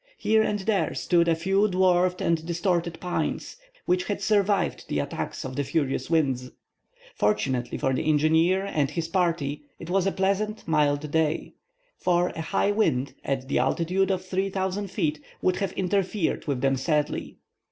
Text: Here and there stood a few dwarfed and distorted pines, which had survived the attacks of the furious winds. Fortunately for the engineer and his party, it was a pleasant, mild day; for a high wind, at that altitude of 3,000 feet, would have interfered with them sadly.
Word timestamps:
Here 0.17 0.41
and 0.41 0.57
there 0.57 0.95
stood 0.95 1.27
a 1.27 1.35
few 1.35 1.67
dwarfed 1.67 2.21
and 2.21 2.43
distorted 2.43 2.99
pines, 2.99 3.57
which 3.85 4.05
had 4.05 4.19
survived 4.19 4.85
the 4.89 4.97
attacks 4.97 5.45
of 5.45 5.55
the 5.55 5.63
furious 5.63 6.09
winds. 6.09 6.49
Fortunately 7.13 7.77
for 7.77 7.93
the 7.93 8.09
engineer 8.09 8.65
and 8.65 8.89
his 8.89 9.07
party, 9.07 9.61
it 9.77 9.91
was 9.91 10.07
a 10.07 10.11
pleasant, 10.11 10.67
mild 10.67 11.11
day; 11.11 11.53
for 11.99 12.29
a 12.29 12.41
high 12.41 12.71
wind, 12.71 13.13
at 13.23 13.47
that 13.47 13.55
altitude 13.59 14.09
of 14.09 14.25
3,000 14.25 14.89
feet, 14.89 15.19
would 15.39 15.57
have 15.57 15.71
interfered 15.73 16.47
with 16.47 16.61
them 16.61 16.77
sadly. 16.77 17.37